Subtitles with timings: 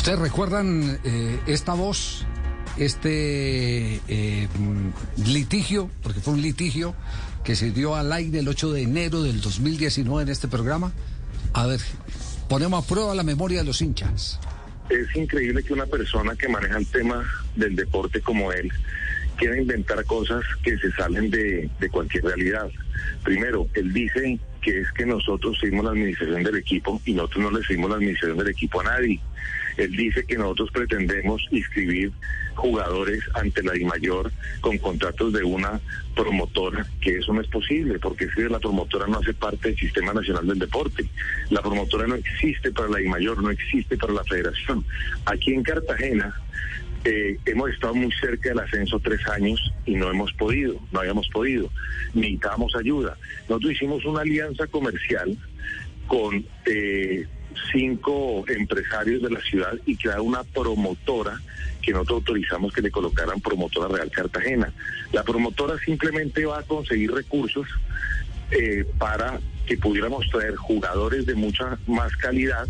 [0.00, 2.24] ¿Ustedes recuerdan eh, esta voz,
[2.78, 4.48] este eh,
[5.26, 6.94] litigio, porque fue un litigio
[7.44, 10.94] que se dio al aire el 8 de enero del 2019 en este programa?
[11.52, 11.80] A ver,
[12.48, 14.40] ponemos a prueba la memoria de los hinchas.
[14.88, 17.22] Es increíble que una persona que maneja el tema
[17.54, 18.72] del deporte como él
[19.36, 22.70] quiera inventar cosas que se salen de, de cualquier realidad.
[23.22, 27.58] Primero, él dice que es que nosotros seguimos la administración del equipo y nosotros no
[27.58, 29.20] le seguimos la administración del equipo a nadie.
[29.80, 32.12] Él dice que nosotros pretendemos inscribir
[32.54, 34.30] jugadores ante la DIMAYOR
[34.60, 35.80] con contratos de una
[36.14, 40.12] promotora, que eso no es posible, porque si la promotora no hace parte del Sistema
[40.12, 41.06] Nacional del Deporte.
[41.48, 44.84] La promotora no existe para la DIMAYOR, no existe para la federación.
[45.24, 46.34] Aquí en Cartagena,
[47.04, 51.26] eh, hemos estado muy cerca del ascenso tres años y no hemos podido, no habíamos
[51.28, 51.70] podido,
[52.12, 53.16] necesitábamos ayuda.
[53.48, 55.38] Nosotros hicimos una alianza comercial
[56.06, 57.26] con eh,
[57.72, 61.40] cinco empresarios de la ciudad y crear una promotora
[61.82, 64.72] que nosotros autorizamos que le colocaran promotora Real Cartagena.
[65.12, 67.66] La promotora simplemente va a conseguir recursos
[68.50, 72.66] eh, para que pudiéramos traer jugadores de mucha más calidad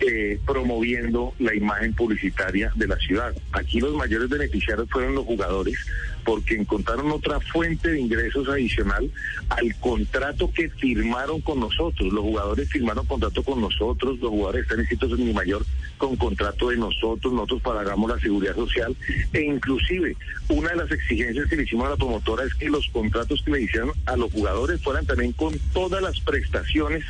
[0.00, 3.34] eh, promoviendo la imagen publicitaria de la ciudad.
[3.52, 5.76] Aquí los mayores beneficiarios fueron los jugadores
[6.24, 9.10] porque encontraron otra fuente de ingresos adicional
[9.48, 12.12] al contrato que firmaron con nosotros.
[12.12, 15.64] Los jugadores firmaron contrato con nosotros, los jugadores están inscritos en mi mayor
[15.98, 18.96] con contrato de nosotros, nosotros pagamos la seguridad social
[19.34, 20.16] e inclusive
[20.48, 23.50] una de las exigencias que le hicimos a la promotora es que los contratos que
[23.50, 27.04] le hicieron a los jugadores fueran también con todas las prestaciones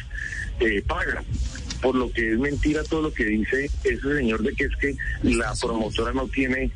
[0.59, 1.25] eh, pagas
[1.81, 4.97] por lo que es mentira todo lo que dice ese señor de que es que
[5.23, 6.71] la promotora no tiene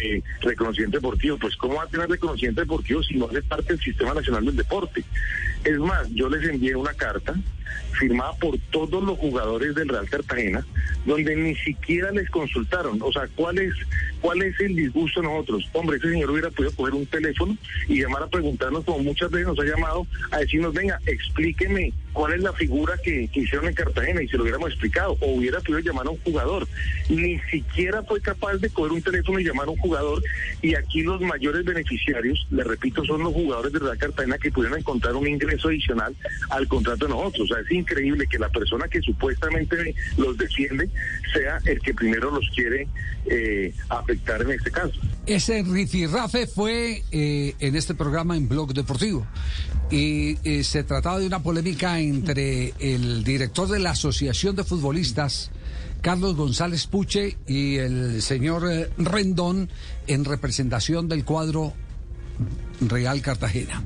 [0.00, 1.38] eh, reconocimiento deportivo.
[1.38, 4.56] Pues ¿cómo va a tener reconocimiento deportivo si no hace parte del Sistema Nacional del
[4.56, 5.04] Deporte?
[5.64, 7.34] Es más, yo les envié una carta
[7.92, 10.66] firmada por todos los jugadores del Real Cartagena,
[11.04, 13.00] donde ni siquiera les consultaron.
[13.02, 13.74] O sea, ¿cuál es,
[14.20, 15.68] cuál es el disgusto de nosotros?
[15.72, 17.56] Hombre, ese señor hubiera podido coger un teléfono
[17.88, 22.34] y llamar a preguntarnos, como muchas veces nos ha llamado, a decirnos, venga, explíqueme cuál
[22.34, 25.60] es la figura que, que hicieron en Cartagena y se lo hubiéramos explicado, o hubiera
[25.60, 26.66] podido llamar a un jugador.
[27.08, 30.22] Ni siquiera fue capaz de coger un teléfono y llamar a un jugador,
[30.60, 34.78] y aquí los mayores beneficiarios, le repito, son los jugadores del Real Cartagena que pudieron
[34.78, 36.14] encontrar un ingreso adicional
[36.50, 37.50] al contrato de nosotros.
[37.50, 40.88] O sea, es increíble que la persona que supuestamente los defiende
[41.32, 42.88] sea el que primero los quiere
[43.26, 45.00] eh, afectar en este caso.
[45.26, 49.26] Ese rifirrafe fue eh, en este programa en Blog Deportivo
[49.90, 55.50] y eh, se trataba de una polémica entre el director de la Asociación de Futbolistas,
[56.00, 58.64] Carlos González Puche, y el señor
[58.96, 59.68] Rendón
[60.06, 61.74] en representación del cuadro
[62.80, 63.84] Real Cartagena.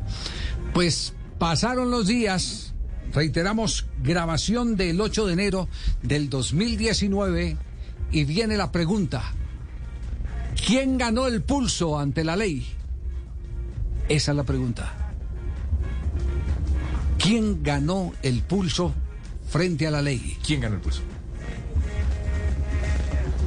[0.73, 2.75] Pues pasaron los días,
[3.13, 5.69] reiteramos, grabación del 8 de enero
[6.03, 7.57] del 2019
[8.13, 9.33] y viene la pregunta,
[10.67, 12.67] ¿quién ganó el pulso ante la ley?
[14.09, 15.13] Esa es la pregunta.
[17.19, 18.95] ¿Quién ganó el pulso
[19.49, 20.39] frente a la ley?
[20.45, 21.03] ¿Quién ganó el pulso?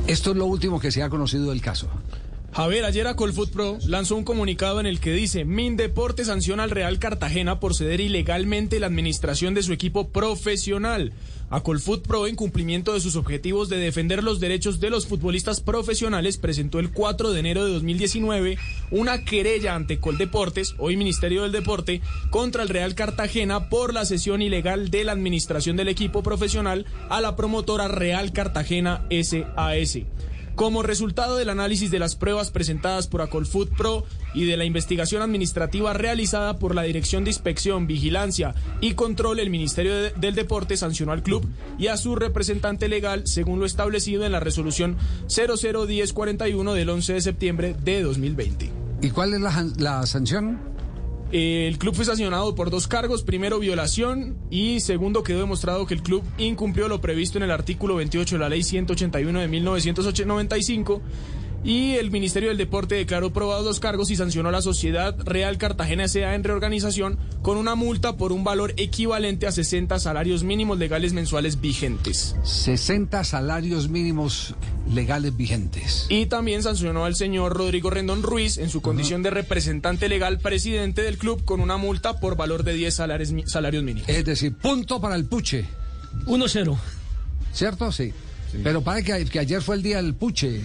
[0.07, 1.89] Esto es lo último que se ha conocido del caso.
[2.59, 6.71] Javier, ayer a Colfoot Pro lanzó un comunicado en el que dice, Mindeporte sanciona al
[6.71, 11.13] Real Cartagena por ceder ilegalmente la administración de su equipo profesional.
[11.49, 15.61] A Colfoot Pro, en cumplimiento de sus objetivos de defender los derechos de los futbolistas
[15.61, 18.57] profesionales, presentó el 4 de enero de 2019
[18.91, 24.41] una querella ante Coldeportes, hoy Ministerio del Deporte, contra el Real Cartagena por la cesión
[24.41, 29.99] ilegal de la administración del equipo profesional a la promotora Real Cartagena SAS.
[30.59, 34.03] Como resultado del análisis de las pruebas presentadas por Acolfood Pro
[34.33, 39.51] y de la investigación administrativa realizada por la Dirección de Inspección, Vigilancia y Control, el
[39.51, 44.25] Ministerio de, del Deporte sancionó al club y a su representante legal según lo establecido
[44.25, 48.69] en la resolución 001041 del 11 de septiembre de 2020.
[49.01, 49.39] ¿Y cuál es
[49.77, 50.59] la sanción?
[51.31, 56.01] El club fue sancionado por dos cargos, primero violación y segundo quedó demostrado que el
[56.01, 61.01] club incumplió lo previsto en el artículo 28 de la ley 181 de 1995
[61.63, 65.57] y el Ministerio del Deporte declaró probados dos cargos y sancionó a la Sociedad Real
[65.57, 66.33] Cartagena S.A.
[66.33, 71.59] en reorganización con una multa por un valor equivalente a 60 salarios mínimos legales mensuales
[71.59, 72.35] vigentes.
[72.43, 74.55] 60 salarios mínimos
[74.89, 76.05] legales vigentes.
[76.09, 81.01] Y también sancionó al señor Rodrigo Rendón Ruiz en su condición de representante legal presidente
[81.01, 84.09] del club con una multa por valor de 10 salarios, salarios mínimos.
[84.09, 85.65] Es decir, punto para el puche.
[86.25, 86.77] 1-0.
[87.53, 87.91] ¿Cierto?
[87.91, 88.13] Sí.
[88.63, 90.61] Pero parece que, que, ayer fue el día del puche.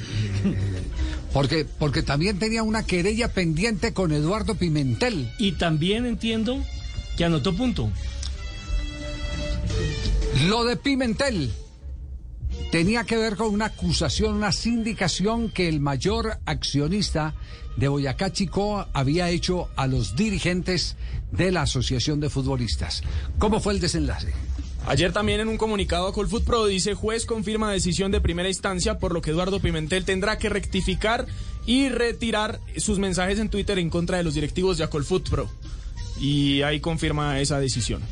[1.34, 5.32] Porque, porque también tenía una querella pendiente con Eduardo Pimentel.
[5.38, 6.62] Y también entiendo
[7.16, 7.90] que anotó punto.
[10.46, 11.52] Lo de Pimentel.
[12.74, 17.32] Tenía que ver con una acusación, una sindicación que el mayor accionista
[17.76, 20.96] de Boyacá Chico había hecho a los dirigentes
[21.30, 23.04] de la Asociación de Futbolistas.
[23.38, 24.32] ¿Cómo fue el desenlace?
[24.88, 28.98] Ayer también en un comunicado a Colfoot Pro dice juez confirma decisión de primera instancia
[28.98, 31.26] por lo que Eduardo Pimentel tendrá que rectificar
[31.66, 35.48] y retirar sus mensajes en Twitter en contra de los directivos de Acolfoot Pro.
[36.18, 38.02] Y ahí confirma esa decisión.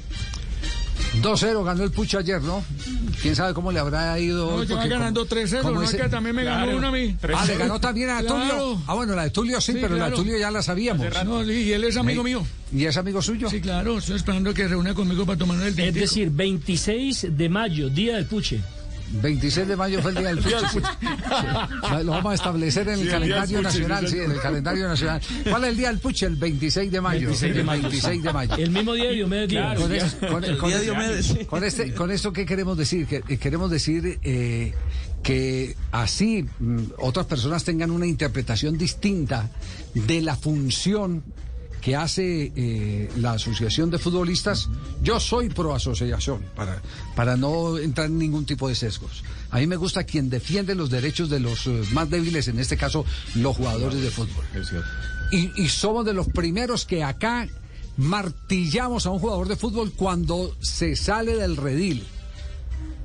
[1.20, 2.64] 2-0 ganó el Pucho ayer, ¿no?
[3.20, 4.64] ¿Quién sabe cómo le habrá ido?
[4.64, 7.14] No, va ganando 3-0, no es que también me ganó una a mí.
[7.34, 8.34] Ah, le ganó también a Claro.
[8.36, 8.82] Tulio.
[8.86, 10.16] Ah, bueno, la de Tulio sí, Sí, pero la de claro.
[10.16, 11.06] Tulio ya la sabíamos.
[11.24, 12.24] No, y él es amigo ¿Eh?
[12.24, 12.46] mío.
[12.74, 13.50] ¿Y es amigo suyo?
[13.50, 15.98] Sí, claro, estoy esperando que se reúna conmigo para tomar el Es tintico.
[16.00, 18.60] decir, 26 de mayo, día del puche.
[19.12, 20.42] 26 de mayo fue el día del.
[20.42, 20.78] Sí.
[22.04, 25.20] Lo vamos a establecer en el calendario nacional, sí, en el calendario nacional.
[25.48, 26.26] ¿Cuál es el día del Puche?
[26.26, 27.20] El 26 de mayo.
[27.28, 27.82] 26 de mayo.
[27.82, 28.54] 26 de mayo.
[28.56, 29.78] El mismo día de Diomedes.
[29.78, 31.44] Con, es- con- El con- día de Diomedes, sí.
[31.44, 33.06] con este, con esto, ¿qué queremos decir?
[33.06, 34.72] Que, eh, queremos decir eh,
[35.22, 39.50] que así mm, otras personas tengan una interpretación distinta
[39.94, 41.22] de la función
[41.82, 44.69] que hace eh, la Asociación de Futbolistas.
[45.02, 46.81] Yo soy pro asociación, para,
[47.17, 49.25] para no entrar en ningún tipo de sesgos.
[49.50, 52.76] A mí me gusta quien defiende los derechos de los eh, más débiles, en este
[52.76, 54.44] caso los jugadores de fútbol.
[55.32, 57.49] Y, y somos de los primeros que acá
[57.96, 62.06] martillamos a un jugador de fútbol cuando se sale del redil.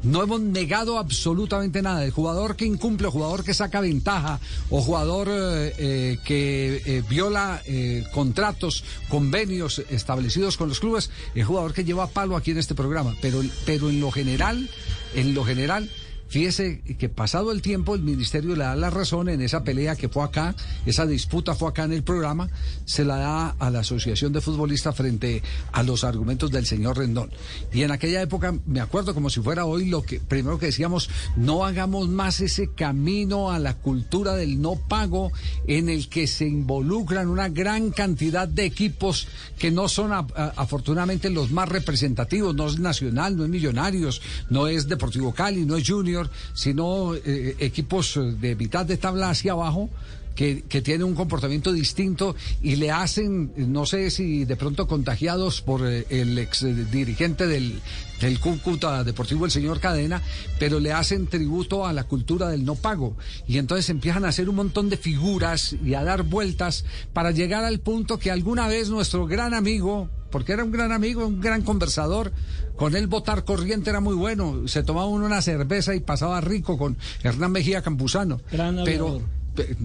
[0.04, 2.06] No hemos negado absolutamente nada.
[2.06, 4.40] El jugador que incumple, o jugador que saca ventaja,
[4.70, 11.44] o jugador eh, eh, que eh, viola eh, contratos, convenios establecidos con los clubes, el
[11.44, 13.16] jugador que lleva palo aquí en este programa.
[13.22, 14.70] Pero, pero en lo general,
[15.16, 15.90] en lo general,
[16.30, 20.10] Fíjese que pasado el tiempo el ministerio le da la razón en esa pelea que
[20.10, 22.50] fue acá, esa disputa fue acá en el programa,
[22.86, 25.42] se la da a la Asociación de Futbolistas frente
[25.72, 27.32] a los argumentos del señor Rendón.
[27.72, 31.10] Y en aquella época, me acuerdo como si fuera hoy, lo que primero que decíamos,
[31.36, 35.32] no hagamos más ese camino a la cultura del no pago
[35.68, 39.28] en el que se involucran una gran cantidad de equipos
[39.58, 44.88] que no son afortunadamente los más representativos, no es Nacional, no es Millonarios, no es
[44.88, 46.17] Deportivo Cali, no es Junior,
[46.54, 49.90] sino eh, equipos de mitad de tabla hacia abajo.
[50.38, 55.64] Que, que tienen un comportamiento distinto y le hacen, no sé si de pronto contagiados
[55.64, 57.82] por eh, el ex dirigente del,
[58.22, 60.22] del Cúcuta Deportivo, el señor Cadena,
[60.60, 63.16] pero le hacen tributo a la cultura del no pago.
[63.48, 67.64] Y entonces empiezan a hacer un montón de figuras y a dar vueltas para llegar
[67.64, 71.62] al punto que alguna vez nuestro gran amigo, porque era un gran amigo, un gran
[71.62, 72.32] conversador,
[72.76, 76.78] con él votar corriente era muy bueno, se tomaba uno una cerveza y pasaba rico
[76.78, 78.42] con Hernán Mejía Campuzano.
[78.52, 79.22] Gran pero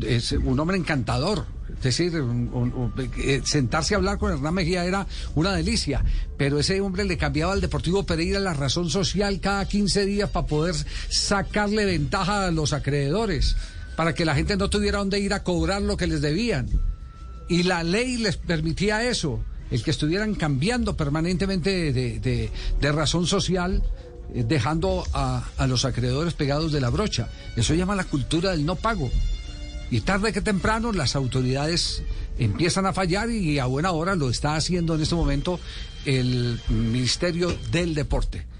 [0.07, 1.47] es un hombre encantador.
[1.79, 6.05] Es decir, un- un- un- eh, sentarse a hablar con Hernán Mejía era una delicia,
[6.37, 10.47] pero ese hombre le cambiaba al Deportivo Pereira la razón social cada 15 días para
[10.47, 10.75] poder
[11.09, 13.57] sacarle ventaja a los acreedores,
[13.97, 16.69] para que la gente no tuviera dónde ir a cobrar lo que les debían.
[17.49, 23.83] Y la ley les permitía eso, el que estuvieran cambiando permanentemente de, razón social,
[24.35, 27.29] eh, dejando a, a los acreedores pegados de la brocha.
[27.57, 29.11] Eso llama la cultura del no pago.
[29.91, 32.03] Y tarde que temprano las autoridades
[32.39, 35.59] empiezan a fallar y a buena hora lo está haciendo en este momento
[36.05, 38.52] el Ministerio del Deporte.